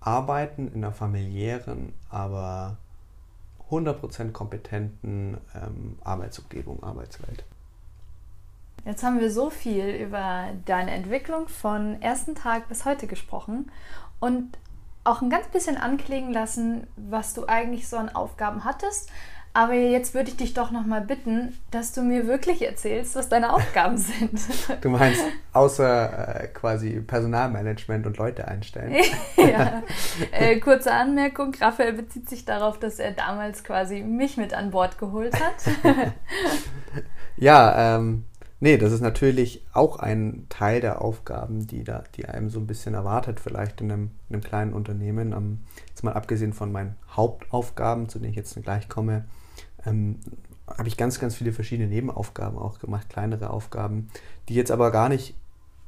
Arbeiten 0.00 0.68
in 0.68 0.85
einer 0.85 0.92
familiären, 0.92 1.92
aber 2.11 2.76
100% 3.71 4.33
kompetenten 4.33 5.38
ähm, 5.54 5.99
Arbeitsumgebung, 6.04 6.83
Arbeitswelt. 6.83 7.44
Jetzt 8.85 9.02
haben 9.02 9.18
wir 9.18 9.30
so 9.30 9.49
viel 9.49 9.88
über 9.88 10.49
deine 10.66 10.90
Entwicklung 10.90 11.49
von 11.49 12.00
ersten 12.02 12.35
Tag 12.35 12.68
bis 12.68 12.85
heute 12.85 13.06
gesprochen 13.06 13.71
und 14.21 14.59
auch 15.04 15.23
ein 15.23 15.30
ganz 15.30 15.49
bisschen 15.49 15.76
anklingen 15.76 16.33
lassen, 16.33 16.87
was 16.97 17.35
du 17.35 17.47
eigentlich 17.47 17.88
so 17.88 17.97
an 17.97 18.11
Aufgaben 18.11 18.64
hattest, 18.64 19.11
aber 19.56 19.75
jetzt 19.75 20.14
würde 20.14 20.30
ich 20.30 20.37
dich 20.37 20.52
doch 20.52 20.73
noch 20.73 20.84
mal 20.84 21.00
bitten, 21.00 21.56
dass 21.70 21.92
du 21.92 22.02
mir 22.02 22.26
wirklich 22.26 22.66
erzählst, 22.66 23.14
was 23.14 23.28
deine 23.28 23.52
Aufgaben 23.52 23.96
sind. 23.99 24.40
Du 24.80 24.88
meinst 24.88 25.23
außer 25.52 26.42
äh, 26.42 26.49
quasi 26.49 27.00
Personalmanagement 27.00 28.04
und 28.04 28.18
Leute 28.18 28.49
einstellen? 28.49 28.96
ja. 29.37 29.82
Äh, 30.32 30.58
kurze 30.58 30.92
Anmerkung: 30.92 31.54
Raphael 31.61 31.92
bezieht 31.92 32.28
sich 32.28 32.44
darauf, 32.44 32.78
dass 32.78 32.99
er 32.99 33.12
damals 33.12 33.62
quasi 33.62 34.02
mich 34.02 34.37
mit 34.37 34.54
an 34.54 34.70
Bord 34.70 34.99
geholt 34.99 35.34
hat. 35.34 35.54
ja, 37.37 37.96
ähm, 37.96 38.25
nee, 38.61 38.76
das 38.76 38.92
ist 38.92 39.00
natürlich 39.00 39.64
auch 39.73 39.99
ein 39.99 40.46
Teil 40.49 40.80
der 40.80 41.02
Aufgaben, 41.02 41.66
die, 41.66 41.84
da, 41.84 42.04
die 42.16 42.26
einem 42.26 42.50
so 42.50 42.58
ein 42.58 42.66
bisschen 42.66 42.94
erwartet, 42.94 43.38
vielleicht 43.38 43.80
in 43.80 43.92
einem, 43.92 44.11
in 44.28 44.37
einem 44.37 44.42
kleinen 44.42 44.73
Unternehmen. 44.73 45.32
Um, 45.32 45.64
jetzt 45.88 46.02
mal 46.02 46.14
abgesehen 46.14 46.52
von 46.52 46.73
meinen 46.73 46.96
Hauptaufgaben, 47.11 48.08
zu 48.08 48.18
denen 48.18 48.30
ich 48.30 48.37
jetzt 48.37 48.61
gleich 48.62 48.88
komme 48.88 49.25
ähm, 49.86 50.18
habe 50.66 50.88
ich 50.88 50.96
ganz, 50.96 51.20
ganz 51.20 51.34
viele 51.34 51.52
verschiedene 51.52 51.88
Nebenaufgaben 51.88 52.58
auch 52.58 52.78
gemacht, 52.78 53.08
kleinere 53.10 53.50
Aufgaben, 53.50 54.08
die 54.48 54.54
jetzt 54.54 54.70
aber 54.70 54.90
gar 54.90 55.08
nicht 55.08 55.34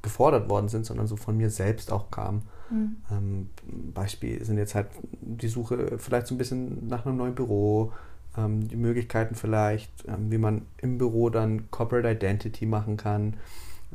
gefordert 0.03 0.49
worden 0.49 0.69
sind, 0.69 0.87
sondern 0.87 1.07
so 1.07 1.17
von 1.17 1.37
mir 1.37 1.51
selbst 1.51 1.91
auch 1.91 2.11
kamen. 2.11 2.43
Mhm. 2.71 2.97
Ähm, 3.11 3.51
Beispiel 3.95 4.45
sind 4.45 4.59
jetzt 4.59 4.75
halt 4.75 4.89
die 5.21 5.49
Suche 5.49 5.99
vielleicht 5.99 6.27
so 6.27 6.35
ein 6.35 6.39
bisschen 6.39 6.87
nach 6.89 7.07
einem 7.07 7.17
neuen 7.17 7.35
Büro, 7.35 7.93
ähm, 8.37 8.69
die 8.69 8.77
Möglichkeiten 8.77 9.35
vielleicht, 9.35 9.91
ähm, 10.07 10.31
wie 10.31 10.39
man 10.39 10.63
im 10.79 10.99
Büro 10.99 11.31
dann 11.31 11.71
Corporate 11.71 12.09
Identity 12.09 12.67
machen 12.67 12.97
kann, 12.97 13.35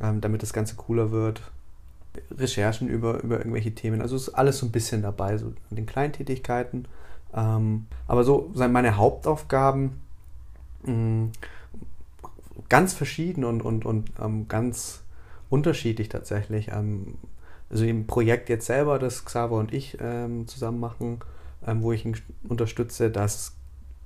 ähm, 0.00 0.20
damit 0.20 0.42
das 0.42 0.52
Ganze 0.52 0.76
cooler 0.76 1.10
wird. 1.10 1.42
Recherchen 2.30 2.88
über, 2.88 3.22
über 3.22 3.38
irgendwelche 3.38 3.74
Themen. 3.74 4.02
Also 4.02 4.16
ist 4.16 4.28
alles 4.30 4.58
so 4.58 4.66
ein 4.66 4.72
bisschen 4.72 5.00
dabei, 5.00 5.38
so 5.38 5.46
an 5.46 5.76
den 5.76 5.86
Kleintätigkeiten. 5.86 6.86
Ähm, 7.34 7.86
aber 8.06 8.24
so 8.24 8.50
sind 8.54 8.72
meine 8.72 8.96
Hauptaufgaben 8.96 10.00
mh, 10.84 10.92
mm, 10.92 11.32
ganz 12.68 12.94
verschieden 12.94 13.44
und, 13.44 13.62
und, 13.62 13.84
und 13.84 14.12
ähm, 14.20 14.48
ganz 14.48 15.02
unterschiedlich 15.50 16.08
tatsächlich. 16.08 16.68
Ähm, 16.68 17.18
also 17.70 17.84
im 17.84 18.06
Projekt 18.06 18.48
jetzt 18.48 18.66
selber, 18.66 18.98
das 18.98 19.24
Xaver 19.24 19.56
und 19.56 19.72
ich 19.72 19.96
ähm, 20.00 20.46
zusammen 20.46 20.80
machen, 20.80 21.20
ähm, 21.66 21.82
wo 21.82 21.92
ich 21.92 22.04
ihn 22.04 22.16
unterstütze, 22.48 23.10
das 23.10 23.54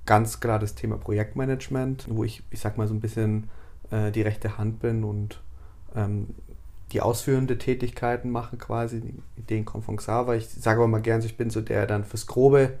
ganz 0.05 0.39
klar 0.39 0.57
das 0.57 0.75
Thema 0.75 0.97
Projektmanagement, 0.97 2.07
wo 2.09 2.23
ich, 2.23 2.43
ich 2.49 2.59
sag 2.59 2.77
mal, 2.77 2.87
so 2.87 2.93
ein 2.93 3.01
bisschen 3.01 3.49
äh, 3.91 4.11
die 4.11 4.21
rechte 4.21 4.57
Hand 4.57 4.79
bin 4.79 5.03
und 5.03 5.41
ähm, 5.95 6.27
die 6.93 7.01
ausführende 7.01 7.57
Tätigkeiten 7.57 8.29
mache 8.29 8.57
quasi. 8.57 9.01
Die 9.01 9.13
Ideen 9.37 9.65
kommen 9.65 9.83
von 9.83 9.97
Xaver. 9.97 10.35
Ich 10.35 10.47
sage 10.47 10.79
aber 10.79 10.87
mal 10.87 11.01
gern, 11.01 11.21
ich 11.21 11.35
bin 11.35 11.49
so 11.49 11.61
der 11.61 11.85
dann 11.85 12.05
fürs 12.05 12.27
Grobe, 12.27 12.73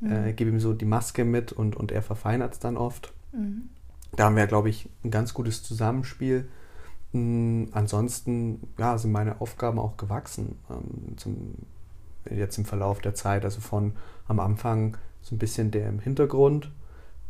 mhm. 0.00 0.12
äh, 0.12 0.32
gebe 0.32 0.50
ihm 0.50 0.60
so 0.60 0.72
die 0.72 0.84
Maske 0.84 1.24
mit 1.24 1.52
und, 1.52 1.76
und 1.76 1.92
er 1.92 2.02
verfeinert 2.02 2.54
es 2.54 2.58
dann 2.58 2.76
oft. 2.76 3.12
Mhm. 3.32 3.68
Da 4.16 4.24
haben 4.24 4.36
wir, 4.36 4.46
glaube 4.46 4.68
ich, 4.68 4.88
ein 5.04 5.10
ganz 5.10 5.34
gutes 5.34 5.62
Zusammenspiel. 5.62 6.48
Mhm, 7.12 7.68
ansonsten 7.72 8.68
ja, 8.78 8.96
sind 8.98 9.12
meine 9.12 9.40
Aufgaben 9.40 9.78
auch 9.78 9.96
gewachsen 9.96 10.56
ähm, 10.70 11.16
zum, 11.16 11.54
jetzt 12.30 12.58
im 12.58 12.64
Verlauf 12.64 13.00
der 13.00 13.14
Zeit. 13.14 13.44
Also 13.44 13.60
von 13.60 13.92
am 14.26 14.40
Anfang 14.40 14.96
so 15.22 15.34
ein 15.34 15.38
bisschen 15.38 15.70
der 15.70 15.88
im 15.88 16.00
Hintergrund. 16.00 16.70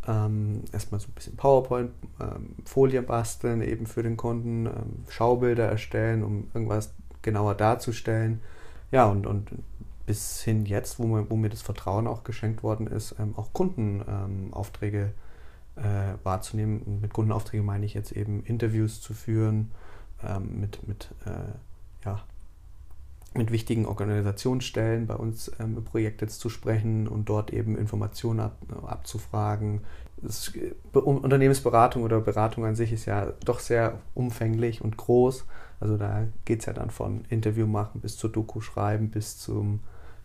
Ähm, 0.07 0.63
erstmal 0.73 1.01
so 1.01 1.09
ein 1.09 1.13
bisschen 1.13 1.37
PowerPoint, 1.37 1.91
ähm, 2.21 2.57
Folien 2.65 3.05
basteln 3.05 3.61
eben 3.61 3.87
für 3.87 4.03
den 4.03 4.17
Kunden, 4.17 4.67
ähm, 4.67 5.05
Schaubilder 5.09 5.67
erstellen, 5.67 6.23
um 6.23 6.49
irgendwas 6.55 6.95
genauer 7.21 7.55
darzustellen. 7.55 8.41
Ja, 8.93 9.07
und, 9.07 9.27
und 9.27 9.51
bis 10.11 10.43
hin 10.43 10.67
jetzt, 10.67 10.99
wo 10.99 11.07
mir, 11.07 11.31
wo 11.31 11.37
mir 11.37 11.51
das 11.51 11.63
Vertrauen 11.63 12.09
auch 12.09 12.25
geschenkt 12.25 12.65
worden 12.65 12.89
ist, 12.89 13.15
ähm, 13.21 13.33
auch 13.37 13.53
Kundenaufträge 13.53 15.13
äh, 15.77 15.83
wahrzunehmen. 16.25 16.83
Und 16.83 17.01
mit 17.01 17.13
Kundenaufträgen 17.13 17.65
meine 17.65 17.87
ich 17.87 17.95
jetzt 17.95 18.11
eben 18.11 18.43
Interviews 18.43 19.01
zu 19.01 19.15
führen, 19.15 19.71
ähm, 20.27 20.59
mit, 20.59 20.89
mit 20.89 21.11
äh, 21.27 22.05
ja, 22.05 22.25
mit 23.35 23.53
wichtigen 23.53 23.87
Organisationsstellen 23.87 25.07
bei 25.07 25.15
uns 25.15 25.53
ähm, 25.61 25.77
im 25.77 25.85
Projekt 25.85 26.23
jetzt 26.23 26.41
zu 26.41 26.49
sprechen 26.49 27.07
und 27.07 27.29
dort 27.29 27.53
eben 27.53 27.79
Informationen 27.79 28.41
ab, 28.41 28.57
abzufragen. 28.85 29.83
Das, 30.17 30.53
Unternehmensberatung 30.93 32.03
oder 32.03 32.21
Beratung 32.21 32.65
an 32.65 32.75
sich 32.75 32.93
ist 32.93 33.05
ja 33.05 33.33
doch 33.45 33.61
sehr 33.61 34.01
umfänglich 34.15 34.83
und 34.83 34.97
groß. 34.97 35.45
Also 35.79 35.97
da 35.97 36.27
geht 36.47 36.59
es 36.59 36.67
ja 36.67 36.73
dann 36.73 36.91
von 36.91 37.25
Interview 37.29 37.69
machen 37.69 38.01
bis 38.01 38.17
zur 38.17 38.33
Doku 38.33 38.61
schreiben, 38.61 39.11
bis 39.11 39.39
zum 39.39 39.79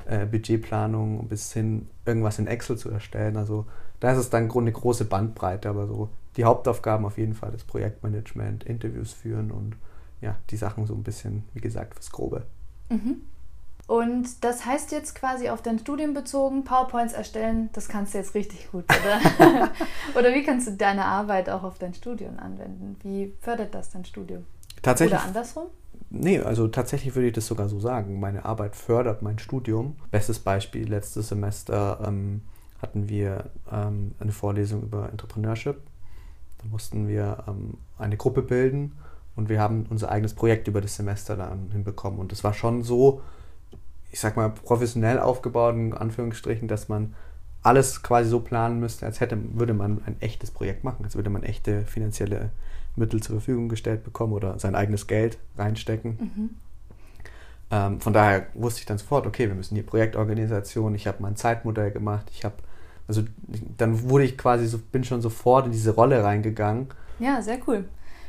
äh, 0.05 0.25
Budgetplanung, 0.25 1.27
bis 1.27 1.53
hin 1.53 1.87
irgendwas 2.05 2.39
in 2.39 2.47
Excel 2.47 2.77
zu 2.77 2.89
erstellen. 2.89 3.37
Also 3.37 3.65
da 3.99 4.11
ist 4.11 4.17
es 4.17 4.29
dann 4.29 4.51
eine 4.51 4.71
große 4.71 5.05
Bandbreite, 5.05 5.69
aber 5.69 5.87
so 5.87 6.09
die 6.37 6.45
Hauptaufgaben 6.45 7.05
auf 7.05 7.17
jeden 7.17 7.33
Fall 7.33 7.51
das 7.51 7.63
Projektmanagement, 7.63 8.63
Interviews 8.63 9.13
führen 9.13 9.51
und 9.51 9.75
ja, 10.21 10.35
die 10.49 10.57
Sachen 10.57 10.85
so 10.85 10.93
ein 10.93 11.03
bisschen, 11.03 11.43
wie 11.53 11.61
gesagt, 11.61 11.95
fürs 11.95 12.11
Grobe. 12.11 12.45
Mhm. 12.89 13.21
Und 13.87 14.43
das 14.43 14.65
heißt 14.65 14.91
jetzt 14.91 15.13
quasi 15.13 15.49
auf 15.49 15.61
dein 15.61 15.77
Studium 15.77 16.15
bezogen, 16.15 16.63
PowerPoints 16.63 17.13
erstellen, 17.13 17.69
das 17.73 17.87
kannst 17.87 18.13
du 18.13 18.17
jetzt 18.17 18.33
richtig 18.33 18.71
gut, 18.71 18.85
oder? 18.85 19.71
oder 20.19 20.33
wie 20.33 20.43
kannst 20.43 20.67
du 20.67 20.71
deine 20.71 21.05
Arbeit 21.05 21.49
auch 21.49 21.63
auf 21.63 21.77
dein 21.77 21.93
Studium 21.93 22.39
anwenden? 22.39 22.95
Wie 23.03 23.33
fördert 23.41 23.75
das 23.75 23.91
dein 23.91 24.03
Studium? 24.03 24.45
Tatsächlich. 24.81 25.19
Oder 25.19 25.27
andersrum? 25.27 25.65
Nee, 26.17 26.39
also 26.39 26.69
tatsächlich 26.69 27.13
würde 27.13 27.27
ich 27.27 27.33
das 27.33 27.45
sogar 27.45 27.67
so 27.67 27.79
sagen. 27.79 28.21
Meine 28.21 28.45
Arbeit 28.45 28.77
fördert 28.77 29.21
mein 29.21 29.37
Studium. 29.37 29.97
Bestes 30.11 30.39
Beispiel, 30.39 30.87
letztes 30.87 31.27
Semester 31.27 31.99
ähm, 32.07 32.41
hatten 32.81 33.09
wir 33.09 33.49
ähm, 33.69 34.15
eine 34.19 34.31
Vorlesung 34.31 34.83
über 34.83 35.09
Entrepreneurship. 35.11 35.75
Da 36.59 36.67
mussten 36.69 37.09
wir 37.09 37.43
ähm, 37.49 37.75
eine 37.97 38.15
Gruppe 38.15 38.43
bilden 38.43 38.93
und 39.35 39.49
wir 39.49 39.59
haben 39.59 39.87
unser 39.89 40.09
eigenes 40.09 40.33
Projekt 40.33 40.69
über 40.69 40.79
das 40.79 40.95
Semester 40.95 41.35
dann 41.35 41.69
hinbekommen. 41.71 42.17
Und 42.17 42.31
es 42.31 42.45
war 42.45 42.53
schon 42.53 42.81
so, 42.81 43.21
ich 44.09 44.21
sag 44.21 44.37
mal, 44.37 44.49
professionell 44.49 45.19
aufgebaut, 45.19 45.75
in 45.75 45.93
Anführungsstrichen, 45.93 46.69
dass 46.69 46.87
man 46.87 47.13
alles 47.61 48.03
quasi 48.03 48.29
so 48.29 48.39
planen 48.39 48.79
müsste, 48.79 49.05
als 49.05 49.19
hätte, 49.19 49.37
würde 49.59 49.73
man 49.73 50.01
ein 50.05 50.15
echtes 50.21 50.49
Projekt 50.49 50.85
machen, 50.85 51.03
als 51.03 51.17
würde 51.17 51.29
man 51.29 51.43
echte 51.43 51.81
finanzielle 51.81 52.51
Mittel 52.95 53.21
zur 53.21 53.35
Verfügung 53.35 53.69
gestellt 53.69 54.03
bekommen 54.03 54.33
oder 54.33 54.59
sein 54.59 54.75
eigenes 54.75 55.07
Geld 55.07 55.37
reinstecken. 55.57 56.11
Mhm. 56.19 56.49
Ähm, 57.71 57.99
von 57.99 58.13
daher 58.13 58.47
wusste 58.53 58.81
ich 58.81 58.85
dann 58.85 58.97
sofort, 58.97 59.25
okay, 59.25 59.47
wir 59.47 59.55
müssen 59.55 59.75
hier 59.75 59.85
Projektorganisation, 59.85 60.95
ich 60.95 61.07
habe 61.07 61.17
mein 61.21 61.35
Zeitmodell 61.35 61.91
gemacht, 61.91 62.27
ich 62.31 62.45
habe, 62.45 62.55
also 63.07 63.23
dann 63.77 64.09
wurde 64.09 64.25
ich 64.25 64.37
quasi 64.37 64.67
so, 64.67 64.77
bin 64.77 65.03
schon 65.03 65.21
sofort 65.21 65.65
in 65.65 65.71
diese 65.71 65.91
Rolle 65.91 66.23
reingegangen. 66.23 66.87
Ja, 67.19 67.41
sehr 67.41 67.59
cool. 67.67 67.85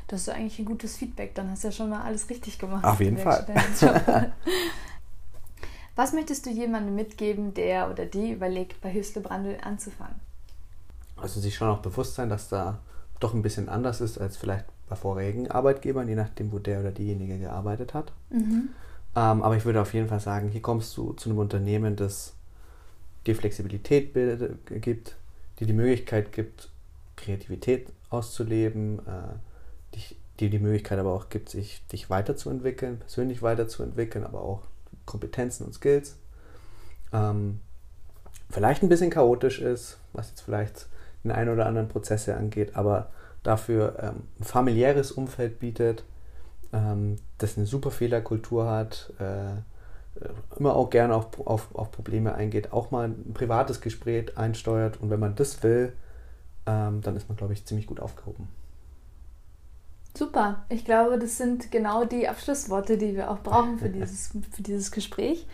Das 0.09 0.23
ist 0.23 0.29
eigentlich 0.29 0.59
ein 0.59 0.65
gutes 0.65 0.97
Feedback. 0.97 1.35
Dann 1.35 1.51
hast 1.51 1.65
du 1.65 1.69
ja 1.69 1.73
schon 1.73 1.91
mal 1.91 2.03
alles 2.03 2.31
richtig 2.31 2.59
gemacht. 2.59 2.85
Auf 2.85 3.01
jeden 3.01 3.19
Fall. 3.19 3.45
Was 5.97 6.13
möchtest 6.13 6.47
du 6.47 6.51
jemandem 6.51 6.95
mitgeben, 6.95 7.55
der 7.55 7.91
oder 7.91 8.07
die 8.07 8.31
überlegt, 8.31 8.81
bei 8.81 8.93
Hüstle 8.93 9.23
Brandl 9.23 9.57
anzufangen? 9.63 10.21
Also 11.17 11.41
sich 11.41 11.55
schon 11.55 11.69
auch 11.69 11.79
bewusst 11.79 12.15
sein, 12.15 12.29
dass 12.29 12.49
da 12.49 12.79
doch 13.21 13.35
ein 13.35 13.43
bisschen 13.43 13.69
anders 13.69 14.01
ist 14.01 14.19
als 14.19 14.37
vielleicht 14.37 14.67
bei 14.89 14.97
vorigen 14.97 15.51
Arbeitgebern, 15.51 16.09
je 16.09 16.15
nachdem, 16.15 16.53
wo 16.53 16.59
der 16.59 16.81
oder 16.81 16.93
diejenige 16.93 17.39
gearbeitet 17.39 17.95
hat. 17.95 18.13
Mhm. 18.31 18.69
Ähm, 19.17 19.43
aber 19.43 19.57
ich 19.57 19.65
würde 19.65 19.81
auf 19.81 19.95
jeden 19.95 20.09
Fall 20.09 20.21
sagen, 20.21 20.51
hier 20.51 20.63
kommst 20.63 20.97
du 20.97 21.13
zu 21.15 21.31
einem 21.31 21.39
Unternehmen, 21.39 21.97
das 21.97 22.35
dir 23.27 23.35
Flexibilität 23.35 24.15
gibt, 24.83 25.17
dir 25.59 25.67
die 25.67 25.73
Möglichkeit 25.73 26.33
gibt, 26.33 26.69
Kreativität 27.17 27.89
auszuleben, 28.11 29.01
äh, 29.01 29.95
dich, 29.97 30.17
dir 30.39 30.51
die 30.51 30.59
Möglichkeit 30.59 30.99
aber 30.99 31.13
auch 31.13 31.29
gibt, 31.29 31.49
sich, 31.49 31.85
dich 31.89 32.11
weiterzuentwickeln, 32.11 32.99
persönlich 32.99 33.43
weiterzuentwickeln, 33.43 34.25
aber 34.25 34.43
auch 34.43 34.63
Kompetenzen 35.07 35.65
und 35.65 35.73
Skills. 35.73 36.17
Ähm, 37.13 37.61
vielleicht 38.51 38.83
ein 38.83 38.89
bisschen 38.89 39.11
chaotisch 39.11 39.61
ist, 39.61 39.99
was 40.13 40.29
jetzt 40.29 40.43
vielleicht 40.43 40.87
den 41.29 41.37
einen 41.37 41.51
oder 41.51 41.67
anderen 41.67 41.89
Prozesse 41.89 42.37
angeht, 42.37 42.77
aber 42.77 43.11
dafür 43.43 43.97
ähm, 44.01 44.23
ein 44.41 44.45
familiäres 44.45 45.13
Umfeld 45.13 45.59
bietet, 45.59 46.05
ähm, 46.73 47.17
das 47.39 47.57
eine 47.57 47.67
super 47.67 47.91
Fehlerkultur 47.91 48.69
hat, 48.69 49.13
äh, 49.19 49.61
immer 50.59 50.75
auch 50.75 50.91
gerne 50.91 51.15
auf, 51.15 51.47
auf, 51.47 51.75
auf 51.75 51.91
Probleme 51.93 52.35
eingeht, 52.35 52.73
auch 52.73 52.91
mal 52.91 53.09
ein 53.09 53.35
privates 53.35 53.81
Gespräch 53.81 54.37
einsteuert 54.37 55.01
und 55.01 55.11
wenn 55.11 55.21
man 55.21 55.35
das 55.35 55.63
will, 55.63 55.93
ähm, 56.67 57.03
dann 57.03 57.17
ist 57.17 57.29
man, 57.29 57.37
glaube 57.37 57.53
ich, 57.53 57.65
ziemlich 57.65 57.87
gut 57.87 58.01
aufgehoben. 58.01 58.49
Super. 60.17 60.65
Ich 60.71 60.87
glaube, 60.87 61.19
das 61.19 61.37
sind 61.37 61.71
genau 61.71 62.07
die 62.07 62.27
Abschlussworte, 62.27 62.97
die 62.97 63.15
wir 63.15 63.31
auch 63.31 63.41
brauchen 63.41 63.79
für 63.79 63.91
dieses, 63.91 64.29
für 64.51 64.63
dieses 64.63 64.91
Gespräch. 64.91 65.47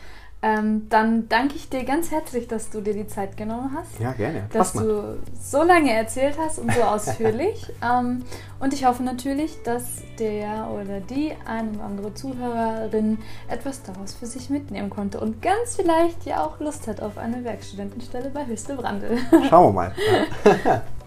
Ähm, 0.45 0.89
dann 0.89 1.29
danke 1.29 1.55
ich 1.55 1.69
dir 1.69 1.85
ganz 1.85 2.11
herzlich, 2.11 2.49
dass 2.49 2.69
du 2.69 2.81
dir 2.81 2.95
die 2.95 3.07
Zeit 3.07 3.37
genommen 3.37 3.77
hast. 3.77 4.01
Ja, 4.01 4.11
gerne. 4.11 4.49
Dass 4.53 4.73
du 4.73 5.19
so 5.41 5.63
lange 5.63 5.93
erzählt 5.93 6.37
hast 6.37 6.59
und 6.59 6.73
so 6.73 6.83
ausführlich. 6.83 7.73
ähm, 7.83 8.25
und 8.59 8.75
ich 8.75 8.85
hoffe 8.85 9.05
natürlich, 9.05 9.63
dass 9.63 10.03
der 10.19 10.69
oder 10.73 10.99
die 10.99 11.33
eine 11.45 11.71
oder 11.71 11.85
andere 11.85 12.15
Zuhörerin 12.15 13.19
etwas 13.49 13.85
daraus 13.85 14.15
für 14.15 14.27
sich 14.27 14.51
mitnehmen 14.51 14.91
konnte 14.91 15.21
und 15.21 15.43
ganz 15.43 15.77
vielleicht 15.77 16.27
ja 16.27 16.45
auch 16.45 16.59
Lust 16.59 16.89
hat 16.89 17.01
auf 17.01 17.19
eine 17.19 17.45
Werkstudentenstelle 17.45 18.31
bei 18.31 18.45
Hüstel 18.45 18.77
Brandl. 18.77 19.19
Schauen 19.49 19.69
wir 19.69 19.73
mal. 19.73 19.95